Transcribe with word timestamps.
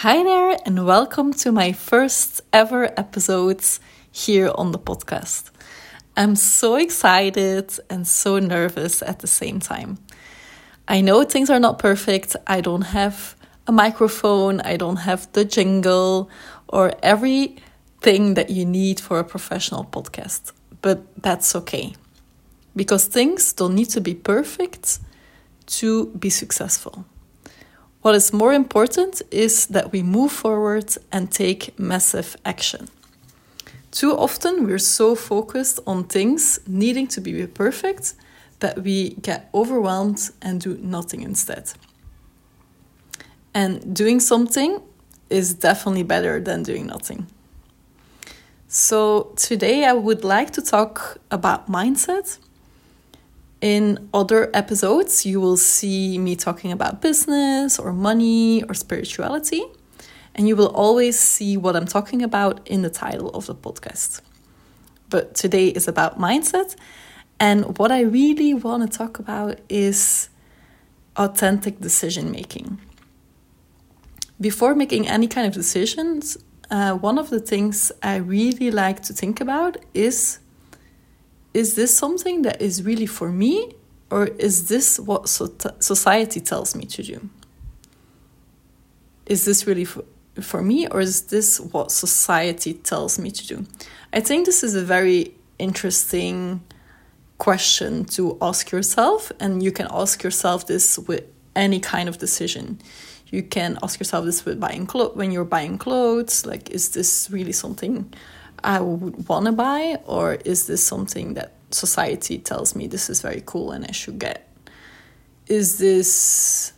Hi 0.00 0.22
there, 0.22 0.58
and 0.66 0.84
welcome 0.84 1.32
to 1.40 1.50
my 1.50 1.72
first 1.72 2.42
ever 2.52 2.92
episodes 3.00 3.80
here 4.12 4.52
on 4.54 4.72
the 4.72 4.78
podcast. 4.78 5.50
I'm 6.14 6.36
so 6.36 6.74
excited 6.74 7.72
and 7.88 8.06
so 8.06 8.38
nervous 8.38 9.00
at 9.00 9.20
the 9.20 9.26
same 9.26 9.58
time. 9.58 9.96
I 10.86 11.00
know 11.00 11.24
things 11.24 11.48
are 11.48 11.58
not 11.58 11.78
perfect. 11.78 12.36
I 12.46 12.60
don't 12.60 12.92
have 12.92 13.36
a 13.66 13.72
microphone, 13.72 14.60
I 14.60 14.76
don't 14.76 14.96
have 14.96 15.32
the 15.32 15.46
jingle 15.46 16.28
or 16.68 16.92
everything 17.02 18.34
that 18.34 18.50
you 18.50 18.66
need 18.66 19.00
for 19.00 19.18
a 19.18 19.24
professional 19.24 19.86
podcast, 19.86 20.52
but 20.82 21.06
that's 21.22 21.56
okay 21.56 21.94
because 22.76 23.06
things 23.06 23.54
don't 23.54 23.74
need 23.74 23.88
to 23.88 24.02
be 24.02 24.14
perfect 24.14 24.98
to 25.78 26.08
be 26.08 26.28
successful. 26.28 27.06
What 28.06 28.14
is 28.14 28.32
more 28.32 28.52
important 28.52 29.20
is 29.32 29.66
that 29.66 29.90
we 29.90 30.00
move 30.00 30.30
forward 30.30 30.96
and 31.10 31.28
take 31.28 31.76
massive 31.76 32.36
action. 32.44 32.86
Too 33.90 34.16
often, 34.16 34.64
we're 34.64 34.78
so 34.78 35.16
focused 35.16 35.80
on 35.88 36.04
things 36.04 36.60
needing 36.68 37.08
to 37.08 37.20
be 37.20 37.44
perfect 37.48 38.14
that 38.60 38.84
we 38.84 39.16
get 39.22 39.50
overwhelmed 39.52 40.30
and 40.40 40.60
do 40.60 40.78
nothing 40.80 41.22
instead. 41.22 41.72
And 43.52 43.92
doing 43.92 44.20
something 44.20 44.80
is 45.28 45.54
definitely 45.54 46.04
better 46.04 46.38
than 46.38 46.62
doing 46.62 46.86
nothing. 46.86 47.26
So, 48.68 49.32
today 49.34 49.84
I 49.84 49.94
would 49.94 50.22
like 50.22 50.52
to 50.52 50.62
talk 50.62 51.18
about 51.32 51.68
mindset 51.68 52.38
in 53.60 54.08
other 54.12 54.50
episodes, 54.54 55.24
you 55.24 55.40
will 55.40 55.56
see 55.56 56.18
me 56.18 56.36
talking 56.36 56.72
about 56.72 57.00
business 57.00 57.78
or 57.78 57.92
money 57.92 58.62
or 58.64 58.74
spirituality, 58.74 59.64
and 60.34 60.46
you 60.46 60.56
will 60.56 60.74
always 60.74 61.18
see 61.18 61.56
what 61.56 61.74
I'm 61.74 61.86
talking 61.86 62.22
about 62.22 62.66
in 62.68 62.82
the 62.82 62.90
title 62.90 63.30
of 63.30 63.46
the 63.46 63.54
podcast. 63.54 64.20
But 65.08 65.34
today 65.34 65.68
is 65.68 65.88
about 65.88 66.18
mindset, 66.18 66.76
and 67.40 67.78
what 67.78 67.90
I 67.90 68.00
really 68.02 68.52
want 68.52 68.90
to 68.90 68.98
talk 68.98 69.18
about 69.18 69.58
is 69.68 70.28
authentic 71.16 71.80
decision 71.80 72.30
making. 72.30 72.78
Before 74.38 74.74
making 74.74 75.08
any 75.08 75.26
kind 75.26 75.46
of 75.46 75.54
decisions, 75.54 76.36
uh, 76.70 76.94
one 76.94 77.18
of 77.18 77.30
the 77.30 77.40
things 77.40 77.90
I 78.02 78.16
really 78.16 78.70
like 78.70 79.02
to 79.04 79.14
think 79.14 79.40
about 79.40 79.78
is 79.94 80.40
is 81.56 81.74
this 81.74 81.96
something 81.96 82.42
that 82.42 82.60
is 82.60 82.82
really 82.82 83.06
for 83.06 83.32
me 83.32 83.72
or 84.10 84.26
is 84.26 84.68
this 84.68 85.00
what 85.00 85.26
society 85.26 86.38
tells 86.38 86.76
me 86.76 86.84
to 86.84 87.02
do? 87.02 87.30
Is 89.24 89.46
this 89.46 89.66
really 89.66 89.86
for, 89.86 90.04
for 90.42 90.60
me 90.60 90.86
or 90.88 91.00
is 91.00 91.22
this 91.22 91.58
what 91.58 91.90
society 91.90 92.74
tells 92.74 93.18
me 93.18 93.30
to 93.30 93.46
do? 93.46 93.66
I 94.12 94.20
think 94.20 94.44
this 94.44 94.62
is 94.62 94.74
a 94.74 94.84
very 94.84 95.34
interesting 95.58 96.60
question 97.38 98.04
to 98.16 98.36
ask 98.42 98.70
yourself 98.70 99.32
and 99.40 99.62
you 99.62 99.72
can 99.72 99.88
ask 99.90 100.22
yourself 100.22 100.66
this 100.66 100.98
with 100.98 101.24
any 101.54 101.80
kind 101.80 102.06
of 102.06 102.18
decision. 102.18 102.78
You 103.28 103.42
can 103.42 103.78
ask 103.82 103.98
yourself 103.98 104.26
this 104.26 104.44
with 104.44 104.60
buying 104.60 104.86
clothes 104.86 105.16
when 105.16 105.30
you're 105.30 105.50
buying 105.56 105.78
clothes 105.78 106.44
like 106.44 106.68
is 106.68 106.90
this 106.90 107.30
really 107.30 107.52
something 107.52 108.12
I 108.64 108.80
would 108.80 109.28
want 109.28 109.46
to 109.46 109.52
buy, 109.52 109.98
or 110.04 110.34
is 110.44 110.66
this 110.66 110.82
something 110.82 111.34
that 111.34 111.52
society 111.70 112.38
tells 112.38 112.74
me 112.74 112.86
this 112.86 113.10
is 113.10 113.20
very 113.20 113.42
cool 113.44 113.70
and 113.70 113.84
I 113.84 113.92
should 113.92 114.18
get? 114.18 114.48
Is 115.46 115.78
this, 115.78 116.72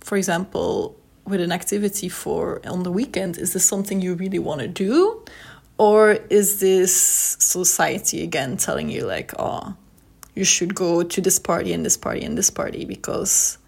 for 0.00 0.16
example, 0.16 0.96
with 1.24 1.40
an 1.40 1.52
activity 1.52 2.08
for 2.08 2.60
on 2.66 2.82
the 2.82 2.92
weekend, 2.92 3.38
is 3.38 3.52
this 3.52 3.64
something 3.64 4.00
you 4.00 4.14
really 4.14 4.38
want 4.38 4.60
to 4.60 4.68
do? 4.68 5.24
Or 5.78 6.12
is 6.28 6.60
this 6.60 6.94
society 7.38 8.22
again 8.22 8.56
telling 8.56 8.90
you, 8.90 9.06
like, 9.06 9.32
oh, 9.38 9.74
you 10.34 10.44
should 10.44 10.74
go 10.74 11.02
to 11.02 11.20
this 11.20 11.38
party 11.38 11.72
and 11.72 11.84
this 11.84 11.96
party 11.96 12.22
and 12.22 12.36
this 12.36 12.50
party 12.50 12.84
because 12.84 13.58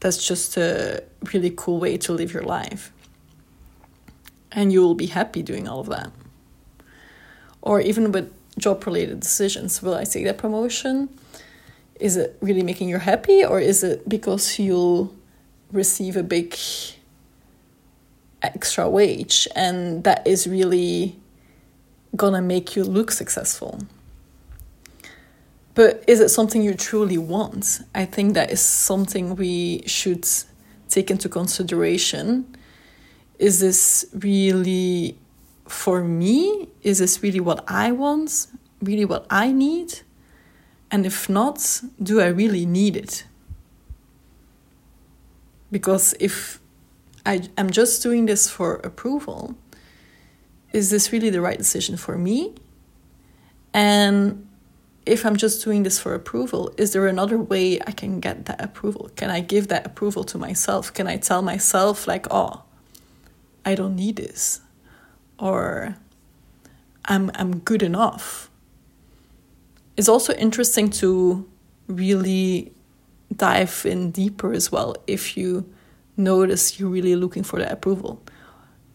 that's 0.00 0.26
just 0.26 0.56
a 0.58 1.02
really 1.32 1.52
cool 1.56 1.80
way 1.80 1.96
to 1.98 2.12
live 2.12 2.32
your 2.32 2.42
life? 2.42 2.92
And 4.52 4.72
you 4.72 4.80
will 4.80 4.94
be 4.94 5.06
happy 5.06 5.42
doing 5.42 5.66
all 5.66 5.80
of 5.80 5.86
that 5.86 6.10
or 7.66 7.80
even 7.80 8.12
with 8.12 8.32
job 8.58 8.86
related 8.86 9.20
decisions 9.20 9.82
will 9.82 9.94
i 9.94 10.04
take 10.04 10.24
that 10.24 10.38
promotion? 10.38 11.10
Is 12.00 12.16
it 12.16 12.36
really 12.40 12.62
making 12.62 12.88
you 12.88 12.98
happy 12.98 13.44
or 13.44 13.58
is 13.60 13.82
it 13.82 14.08
because 14.08 14.58
you'll 14.58 15.14
receive 15.72 16.16
a 16.16 16.22
big 16.22 16.56
extra 18.42 18.88
wage 18.88 19.48
and 19.56 20.04
that 20.04 20.26
is 20.26 20.46
really 20.46 21.16
gonna 22.14 22.40
make 22.40 22.76
you 22.76 22.84
look 22.84 23.10
successful? 23.10 23.80
But 25.74 26.04
is 26.06 26.20
it 26.20 26.30
something 26.30 26.62
you 26.62 26.74
truly 26.74 27.18
want? 27.18 27.80
I 27.94 28.04
think 28.04 28.34
that 28.34 28.50
is 28.50 28.60
something 28.60 29.36
we 29.36 29.82
should 29.86 30.26
take 30.88 31.10
into 31.10 31.28
consideration. 31.28 32.46
Is 33.38 33.60
this 33.60 34.06
really 34.14 35.18
for 35.68 36.02
me, 36.02 36.68
is 36.82 36.98
this 36.98 37.22
really 37.22 37.40
what 37.40 37.64
I 37.68 37.92
want? 37.92 38.46
Really 38.80 39.04
what 39.04 39.26
I 39.30 39.52
need? 39.52 40.00
And 40.90 41.04
if 41.04 41.28
not, 41.28 41.82
do 42.02 42.20
I 42.20 42.26
really 42.26 42.64
need 42.64 42.96
it? 42.96 43.24
Because 45.70 46.14
if 46.20 46.60
I, 47.24 47.48
am 47.58 47.70
just 47.70 48.02
doing 48.02 48.26
this 48.26 48.48
for 48.48 48.76
approval, 48.76 49.56
is 50.72 50.90
this 50.90 51.12
really 51.12 51.30
the 51.30 51.40
right 51.40 51.58
decision 51.58 51.96
for 51.96 52.16
me? 52.16 52.54
And 53.74 54.46
if 55.04 55.26
I'm 55.26 55.36
just 55.36 55.64
doing 55.64 55.82
this 55.82 55.98
for 55.98 56.14
approval, 56.14 56.72
is 56.76 56.92
there 56.92 57.06
another 57.06 57.38
way 57.38 57.80
I 57.86 57.92
can 57.92 58.20
get 58.20 58.46
that 58.46 58.62
approval? 58.62 59.10
Can 59.16 59.30
I 59.30 59.40
give 59.40 59.68
that 59.68 59.86
approval 59.86 60.24
to 60.24 60.38
myself? 60.38 60.92
Can 60.92 61.06
I 61.06 61.16
tell 61.16 61.42
myself, 61.42 62.06
like, 62.06 62.26
oh, 62.30 62.62
I 63.64 63.74
don't 63.74 63.96
need 63.96 64.16
this? 64.16 64.60
Or 65.38 65.96
I'm, 67.04 67.30
I'm 67.34 67.58
good 67.60 67.82
enough. 67.82 68.50
It's 69.96 70.08
also 70.08 70.32
interesting 70.34 70.90
to 70.90 71.48
really 71.88 72.72
dive 73.34 73.84
in 73.84 74.10
deeper 74.10 74.52
as 74.52 74.70
well 74.70 74.96
if 75.06 75.36
you 75.36 75.68
notice 76.16 76.78
you're 76.78 76.88
really 76.88 77.16
looking 77.16 77.42
for 77.42 77.58
that 77.58 77.72
approval. 77.72 78.22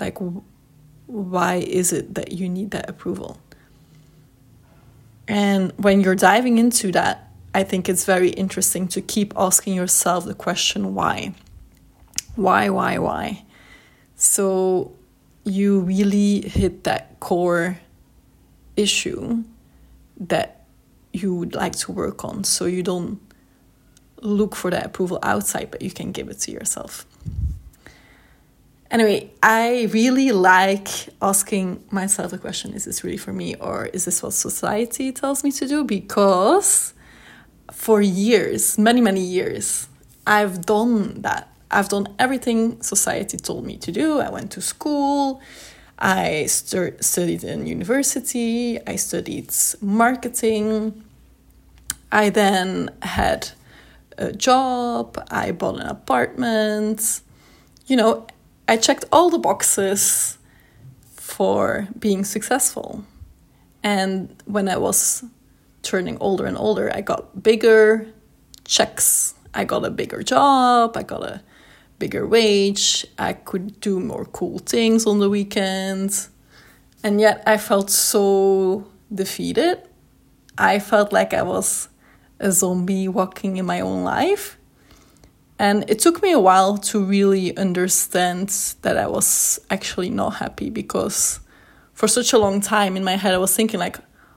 Like, 0.00 0.18
why 1.06 1.56
is 1.56 1.92
it 1.92 2.14
that 2.14 2.32
you 2.32 2.48
need 2.48 2.70
that 2.72 2.88
approval? 2.88 3.38
And 5.28 5.72
when 5.76 6.00
you're 6.00 6.14
diving 6.14 6.58
into 6.58 6.92
that, 6.92 7.30
I 7.54 7.62
think 7.62 7.88
it's 7.88 8.04
very 8.04 8.30
interesting 8.30 8.88
to 8.88 9.00
keep 9.00 9.32
asking 9.36 9.74
yourself 9.74 10.24
the 10.24 10.34
question 10.34 10.94
why? 10.94 11.34
Why, 12.34 12.68
why, 12.68 12.98
why? 12.98 13.44
So, 14.16 14.92
you 15.44 15.80
really 15.80 16.48
hit 16.48 16.84
that 16.84 17.20
core 17.20 17.78
issue 18.76 19.44
that 20.18 20.64
you 21.12 21.34
would 21.34 21.54
like 21.54 21.76
to 21.76 21.92
work 21.92 22.24
on. 22.24 22.44
So 22.44 22.64
you 22.64 22.82
don't 22.82 23.20
look 24.20 24.56
for 24.56 24.70
that 24.70 24.86
approval 24.86 25.18
outside 25.22 25.70
but 25.70 25.82
you 25.82 25.90
can 25.90 26.10
give 26.12 26.28
it 26.28 26.38
to 26.40 26.50
yourself. 26.50 27.06
Anyway 28.90 29.30
i 29.42 29.88
really 29.92 30.30
like 30.32 30.88
asking 31.20 31.84
myself 31.90 32.30
the 32.30 32.38
question 32.38 32.72
is 32.72 32.84
this 32.84 33.02
really 33.02 33.16
for 33.16 33.32
me 33.32 33.54
or 33.56 33.86
is 33.86 34.04
this 34.04 34.22
what 34.22 34.32
society 34.32 35.12
tells 35.12 35.42
me 35.44 35.50
to 35.52 35.66
do? 35.66 35.84
Because 35.84 36.94
for 37.72 38.00
years 38.00 38.78
many 38.78 39.00
many 39.00 39.20
years 39.20 39.88
i've 40.26 40.64
done 40.64 41.22
that 41.22 41.53
I've 41.74 41.88
done 41.88 42.06
everything 42.20 42.80
society 42.80 43.36
told 43.36 43.66
me 43.66 43.76
to 43.78 43.90
do. 43.90 44.20
I 44.20 44.30
went 44.30 44.52
to 44.52 44.60
school, 44.60 45.40
I 45.98 46.46
stu- 46.46 46.96
studied 47.00 47.42
in 47.42 47.66
university, 47.66 48.78
I 48.86 48.94
studied 48.96 49.52
marketing. 49.80 51.02
I 52.12 52.30
then 52.30 52.90
had 53.02 53.50
a 54.16 54.32
job, 54.32 55.20
I 55.30 55.50
bought 55.50 55.80
an 55.80 55.88
apartment. 55.88 57.20
You 57.86 57.96
know, 57.96 58.26
I 58.68 58.76
checked 58.76 59.04
all 59.10 59.28
the 59.30 59.38
boxes 59.38 60.38
for 61.16 61.88
being 61.98 62.24
successful. 62.24 63.04
And 63.82 64.40
when 64.44 64.68
I 64.68 64.76
was 64.76 65.24
turning 65.82 66.16
older 66.18 66.46
and 66.46 66.56
older, 66.56 66.88
I 66.94 67.00
got 67.00 67.42
bigger 67.42 68.06
checks. 68.64 69.34
I 69.52 69.64
got 69.64 69.84
a 69.84 69.90
bigger 69.90 70.22
job, 70.22 70.96
I 70.96 71.02
got 71.02 71.22
a 71.22 71.42
bigger 72.04 72.26
wage, 72.26 73.06
I 73.18 73.32
could 73.32 73.80
do 73.80 73.98
more 73.98 74.26
cool 74.26 74.58
things 74.58 75.06
on 75.06 75.20
the 75.20 75.30
weekends. 75.30 76.28
And 77.02 77.18
yet 77.18 77.42
I 77.46 77.56
felt 77.56 77.88
so 77.88 78.86
defeated. 79.22 79.76
I 80.58 80.80
felt 80.80 81.14
like 81.14 81.32
I 81.32 81.40
was 81.40 81.88
a 82.38 82.52
zombie 82.52 83.08
walking 83.08 83.56
in 83.56 83.64
my 83.64 83.80
own 83.80 84.04
life. 84.04 84.58
And 85.58 85.88
it 85.88 85.98
took 85.98 86.22
me 86.22 86.32
a 86.32 86.38
while 86.38 86.76
to 86.90 87.02
really 87.02 87.56
understand 87.56 88.50
that 88.82 88.98
I 88.98 89.06
was 89.06 89.58
actually 89.70 90.10
not 90.10 90.34
happy 90.44 90.68
because 90.68 91.40
for 91.94 92.06
such 92.06 92.34
a 92.34 92.38
long 92.38 92.60
time 92.60 92.98
in 92.98 93.04
my 93.04 93.16
head 93.16 93.32
I 93.32 93.38
was 93.38 93.56
thinking 93.56 93.80
like, 93.80 93.96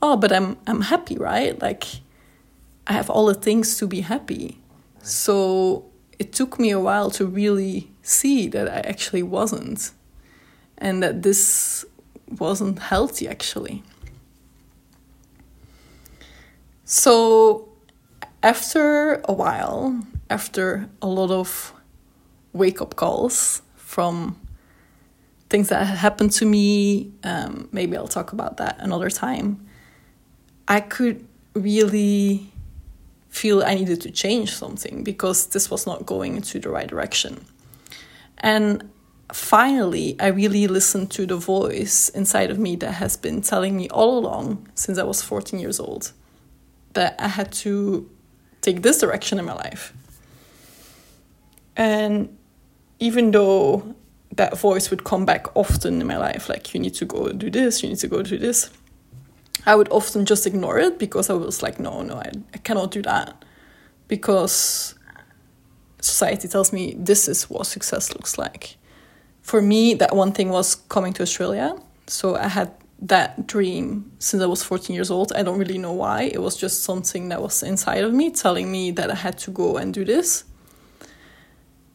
oh, 0.00 0.16
but 0.16 0.30
I'm 0.30 0.56
I'm 0.68 0.82
happy, 0.82 1.16
right? 1.16 1.60
Like 1.60 1.84
I 2.86 2.92
have 2.92 3.10
all 3.10 3.26
the 3.26 3.40
things 3.46 3.78
to 3.78 3.88
be 3.88 4.02
happy. 4.02 4.60
So 5.02 5.87
it 6.18 6.32
took 6.32 6.58
me 6.58 6.70
a 6.70 6.80
while 6.80 7.10
to 7.12 7.26
really 7.26 7.90
see 8.02 8.48
that 8.48 8.68
I 8.68 8.80
actually 8.80 9.22
wasn't 9.22 9.92
and 10.76 11.02
that 11.02 11.22
this 11.22 11.84
wasn't 12.38 12.78
healthy 12.78 13.28
actually. 13.28 13.82
So 16.84 17.68
after 18.42 19.20
a 19.24 19.32
while, 19.32 20.06
after 20.30 20.88
a 21.02 21.06
lot 21.06 21.30
of 21.30 21.72
wake 22.52 22.80
up 22.80 22.96
calls 22.96 23.62
from 23.76 24.38
things 25.50 25.68
that 25.68 25.86
had 25.86 25.98
happened 25.98 26.32
to 26.32 26.46
me, 26.46 27.12
um, 27.24 27.68
maybe 27.72 27.96
I'll 27.96 28.08
talk 28.08 28.32
about 28.32 28.56
that 28.58 28.76
another 28.80 29.10
time. 29.10 29.66
I 30.66 30.80
could 30.80 31.26
really 31.54 32.52
feel 33.28 33.62
I 33.62 33.74
needed 33.74 34.00
to 34.02 34.10
change 34.10 34.54
something 34.54 35.04
because 35.04 35.46
this 35.46 35.70
was 35.70 35.86
not 35.86 36.06
going 36.06 36.36
into 36.36 36.58
the 36.58 36.70
right 36.70 36.86
direction. 36.86 37.44
And 38.38 38.90
finally, 39.32 40.16
I 40.20 40.28
really 40.28 40.66
listened 40.66 41.10
to 41.12 41.26
the 41.26 41.36
voice 41.36 42.08
inside 42.10 42.50
of 42.50 42.58
me 42.58 42.76
that 42.76 42.92
has 42.92 43.16
been 43.16 43.42
telling 43.42 43.76
me 43.76 43.88
all 43.90 44.18
along 44.18 44.68
since 44.74 44.98
I 44.98 45.02
was 45.02 45.22
14 45.22 45.58
years 45.60 45.78
old 45.78 46.12
that 46.94 47.16
I 47.18 47.28
had 47.28 47.52
to 47.52 48.10
take 48.60 48.82
this 48.82 49.00
direction 49.00 49.38
in 49.38 49.44
my 49.44 49.54
life. 49.54 49.92
And 51.76 52.36
even 52.98 53.30
though 53.30 53.94
that 54.34 54.58
voice 54.58 54.90
would 54.90 55.04
come 55.04 55.24
back 55.24 55.56
often 55.56 56.00
in 56.00 56.06
my 56.06 56.16
life, 56.16 56.48
like, 56.48 56.74
you 56.74 56.80
need 56.80 56.94
to 56.94 57.04
go 57.04 57.30
do 57.32 57.50
this, 57.50 57.82
you 57.82 57.88
need 57.88 57.98
to 57.98 58.08
go 58.08 58.22
do 58.22 58.38
this, 58.38 58.70
I 59.66 59.74
would 59.74 59.88
often 59.90 60.24
just 60.24 60.46
ignore 60.46 60.78
it 60.78 60.98
because 60.98 61.30
I 61.30 61.34
was 61.34 61.62
like, 61.62 61.78
no, 61.78 62.02
no, 62.02 62.14
I, 62.14 62.30
I 62.54 62.58
cannot 62.58 62.90
do 62.90 63.02
that. 63.02 63.44
Because 64.06 64.94
society 66.00 66.48
tells 66.48 66.72
me 66.72 66.94
this 66.98 67.28
is 67.28 67.50
what 67.50 67.66
success 67.66 68.14
looks 68.14 68.38
like. 68.38 68.76
For 69.42 69.60
me, 69.60 69.94
that 69.94 70.14
one 70.14 70.32
thing 70.32 70.50
was 70.50 70.74
coming 70.74 71.12
to 71.14 71.22
Australia. 71.22 71.76
So 72.06 72.36
I 72.36 72.48
had 72.48 72.72
that 73.00 73.46
dream 73.46 74.10
since 74.18 74.42
I 74.42 74.46
was 74.46 74.62
14 74.62 74.94
years 74.94 75.10
old. 75.10 75.32
I 75.32 75.42
don't 75.42 75.58
really 75.58 75.78
know 75.78 75.92
why. 75.92 76.22
It 76.22 76.42
was 76.42 76.56
just 76.56 76.82
something 76.82 77.28
that 77.28 77.40
was 77.40 77.62
inside 77.62 78.04
of 78.04 78.12
me 78.12 78.30
telling 78.30 78.70
me 78.70 78.90
that 78.92 79.10
I 79.10 79.14
had 79.14 79.38
to 79.38 79.50
go 79.50 79.76
and 79.76 79.94
do 79.94 80.04
this. 80.04 80.44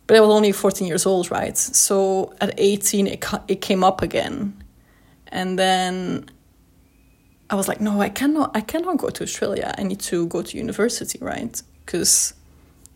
But 0.07 0.17
I 0.17 0.19
was 0.19 0.29
only 0.29 0.51
14 0.51 0.87
years 0.87 1.05
old, 1.05 1.31
right? 1.31 1.57
So 1.57 2.33
at 2.41 2.53
18, 2.57 3.07
it, 3.07 3.25
it 3.47 3.61
came 3.61 3.83
up 3.83 4.01
again. 4.01 4.63
And 5.27 5.57
then 5.57 6.29
I 7.53 7.55
was 7.55 7.67
like, 7.67 7.79
no, 7.79 8.01
I 8.01 8.09
cannot, 8.09 8.49
I 8.55 8.61
cannot 8.61 8.97
go 8.97 9.09
to 9.09 9.23
Australia. 9.23 9.75
I 9.77 9.83
need 9.83 9.99
to 9.99 10.25
go 10.25 10.41
to 10.41 10.57
university, 10.57 11.19
right? 11.21 11.61
Because 11.85 12.33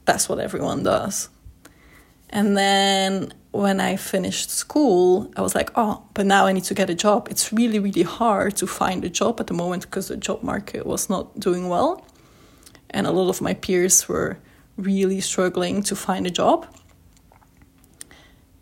that's 0.06 0.28
what 0.28 0.40
everyone 0.40 0.82
does. 0.82 1.30
And 2.32 2.58
then 2.58 3.34
when 3.52 3.80
I 3.80 3.98
finished 3.98 4.50
school, 4.50 5.32
I 5.38 5.44
was 5.44 5.54
like, 5.54 5.70
oh, 5.76 6.02
but 6.16 6.26
now 6.26 6.48
I 6.48 6.54
need 6.54 6.64
to 6.64 6.74
get 6.74 6.90
a 6.90 6.96
job. 6.96 7.28
It's 7.30 7.54
really, 7.54 7.78
really 7.78 8.02
hard 8.02 8.56
to 8.56 8.66
find 8.66 9.06
a 9.06 9.10
job 9.10 9.40
at 9.40 9.46
the 9.46 9.54
moment 9.54 9.84
because 9.84 10.08
the 10.08 10.18
job 10.18 10.42
market 10.42 10.88
was 10.88 11.08
not 11.08 11.40
doing 11.40 11.70
well. 11.70 12.04
And 12.90 13.06
a 13.06 13.12
lot 13.12 13.30
of 13.30 13.40
my 13.42 13.54
peers 13.54 14.10
were 14.10 14.40
really 14.76 15.22
struggling 15.22 15.84
to 15.84 15.96
find 15.96 16.26
a 16.26 16.32
job. 16.32 16.66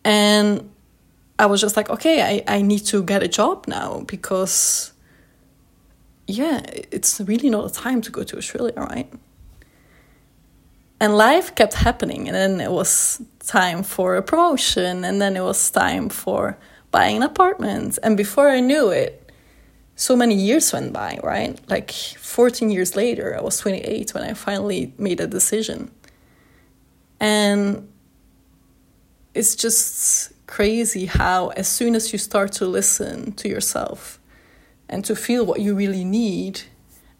And 0.03 0.69
I 1.39 1.45
was 1.45 1.61
just 1.61 1.77
like, 1.77 1.89
okay, 1.89 2.21
I, 2.21 2.57
I 2.57 2.61
need 2.63 2.85
to 2.87 3.01
get 3.01 3.23
a 3.23 3.29
job 3.29 3.65
now 3.65 4.01
because, 4.01 4.91
yeah, 6.27 6.61
it's 6.91 7.19
really 7.21 7.49
not 7.49 7.69
a 7.69 7.73
time 7.73 8.01
to 8.01 8.11
go 8.11 8.23
to 8.23 8.37
Australia, 8.37 8.73
right? 8.75 9.11
and 10.99 11.17
life 11.17 11.53
kept 11.55 11.73
happening 11.73 12.27
and 12.27 12.35
then 12.35 12.61
it 12.61 12.71
was 12.71 13.21
time 13.39 13.83
for 13.83 14.15
a 14.15 14.23
promotion 14.23 15.03
and 15.03 15.21
then 15.21 15.35
it 15.35 15.43
was 15.43 15.69
time 15.69 16.09
for 16.09 16.57
buying 16.91 17.17
an 17.17 17.23
apartment. 17.23 17.99
And 18.01 18.15
before 18.15 18.49
i 18.49 18.59
knew 18.59 18.89
it 18.89 19.21
so 19.95 20.15
many 20.15 20.35
years 20.35 20.73
went 20.73 20.93
by 20.93 21.19
right? 21.23 21.59
Like 21.69 21.91
14 21.91 22.71
years 22.71 22.95
later 22.95 23.37
i 23.37 23.41
was 23.41 23.59
28 23.59 24.13
when 24.13 24.23
i 24.23 24.33
finally 24.33 24.93
made 24.97 25.19
a 25.19 25.27
decision. 25.27 25.91
And 27.19 27.87
it's 29.33 29.55
just 29.55 30.31
crazy 30.47 31.05
how 31.07 31.49
as 31.49 31.67
soon 31.67 31.95
as 31.95 32.13
you 32.13 32.19
start 32.19 32.51
to 32.53 32.65
listen 32.65 33.33
to 33.33 33.49
yourself 33.49 34.19
and 34.89 35.03
to 35.05 35.15
feel 35.15 35.45
what 35.45 35.61
you 35.61 35.75
really 35.75 36.03
need 36.03 36.61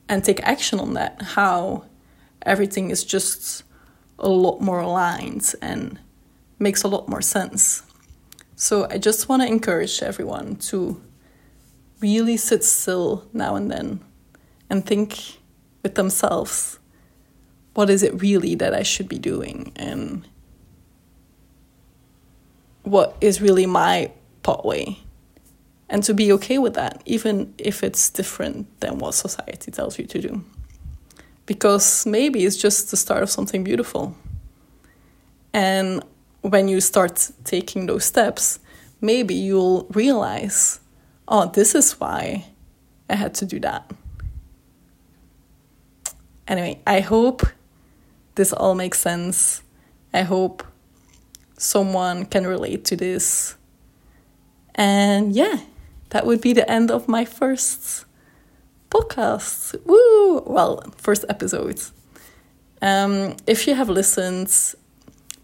and 0.08 0.24
take 0.24 0.42
action 0.44 0.80
on 0.80 0.94
that 0.94 1.22
how 1.22 1.84
everything 2.46 2.92
is 2.92 3.04
just 3.04 3.64
a 4.20 4.30
lot 4.30 4.62
more 4.62 4.80
aligned 4.80 5.54
and 5.62 6.00
makes 6.60 6.84
a 6.84 6.88
lot 6.88 7.10
more 7.10 7.22
sense. 7.22 7.84
So 8.56 8.88
I 8.90 8.98
just 8.98 9.28
want 9.28 9.42
to 9.42 9.48
encourage 9.48 10.02
everyone 10.02 10.56
to 10.58 11.02
really 12.00 12.38
sit 12.38 12.64
still 12.64 13.28
now 13.34 13.56
and 13.56 13.70
then 13.70 14.00
and 14.70 14.86
think 14.86 15.40
with 15.84 15.96
themselves 15.96 16.80
what 17.74 17.90
is 17.90 18.04
it 18.04 18.22
really 18.22 18.56
that 18.56 18.74
I 18.74 18.84
should 18.84 19.10
be 19.10 19.20
doing 19.20 19.72
and 19.76 20.28
what 22.84 23.18
is 23.20 23.42
really 23.42 23.66
my 23.66 24.12
pathway 24.44 24.98
and 25.90 26.04
to 26.04 26.14
be 26.14 26.32
okay 26.32 26.58
with 26.58 26.74
that 26.74 27.02
even 27.06 27.54
if 27.58 27.84
it's 27.84 28.10
different 28.10 28.68
than 28.80 28.98
what 28.98 29.14
society 29.14 29.72
tells 29.72 30.00
you 30.00 30.06
to 30.06 30.20
do 30.20 30.44
because 31.46 32.06
maybe 32.06 32.46
it's 32.46 32.58
just 32.58 32.92
the 32.92 32.98
start 32.98 33.24
of 33.24 33.30
something 33.30 33.64
beautiful. 33.64 34.16
And 35.54 36.04
when 36.42 36.68
you 36.68 36.82
start 36.82 37.32
taking 37.44 37.86
those 37.86 38.06
steps, 38.06 38.60
maybe 39.02 39.36
you'll 39.36 39.88
realize, 39.92 40.80
oh, 41.28 41.50
this 41.50 41.76
is 41.76 41.94
why 41.94 42.46
I 43.10 43.16
had 43.16 43.34
to 43.36 43.46
do 43.46 43.60
that. 43.62 43.92
Anyway, 46.48 46.82
I 46.86 47.00
hope 47.00 47.44
this 48.36 48.54
all 48.54 48.76
makes 48.76 49.00
sense. 49.00 49.62
I 50.14 50.22
hope 50.22 50.64
someone 51.58 52.26
can 52.26 52.46
relate 52.46 52.86
to 52.86 52.96
this. 52.96 53.56
And 54.76 55.34
yeah, 55.34 55.60
that 56.10 56.26
would 56.26 56.42
be 56.42 56.54
the 56.54 56.70
end 56.70 56.92
of 56.92 57.08
my 57.08 57.26
first 57.26 58.06
podcast. 58.90 59.76
Woo! 59.86 60.42
Well, 60.46 60.84
first 60.98 61.26
episodes. 61.30 61.92
Um, 62.82 63.36
if 63.48 63.68
you 63.68 63.76
have 63.76 63.90
listened, 63.90 64.52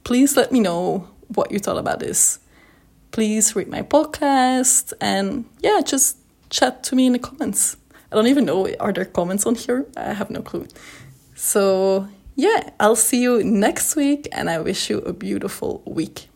please 0.03 0.37
let 0.37 0.51
me 0.51 0.59
know 0.59 1.07
what 1.27 1.51
you 1.51 1.59
thought 1.59 1.77
about 1.77 1.99
this. 1.99 2.39
Please 3.11 3.55
read 3.55 3.67
my 3.67 3.81
podcast 3.81 4.93
and 5.01 5.45
yeah, 5.59 5.81
just 5.85 6.17
chat 6.49 6.83
to 6.83 6.95
me 6.95 7.07
in 7.07 7.13
the 7.13 7.19
comments. 7.19 7.77
I 8.11 8.15
don't 8.15 8.27
even 8.27 8.45
know, 8.45 8.67
are 8.79 8.93
there 8.93 9.05
comments 9.05 9.45
on 9.45 9.55
here? 9.55 9.85
I 9.95 10.13
have 10.13 10.29
no 10.29 10.41
clue. 10.41 10.67
So, 11.35 12.07
yeah, 12.35 12.69
I'll 12.79 12.95
see 12.95 13.21
you 13.21 13.43
next 13.43 13.95
week 13.95 14.27
and 14.31 14.49
I 14.49 14.59
wish 14.59 14.89
you 14.89 14.99
a 14.99 15.13
beautiful 15.13 15.81
week. 15.85 16.27